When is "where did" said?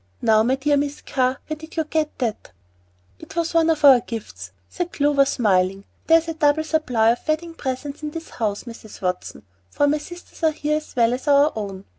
1.45-1.77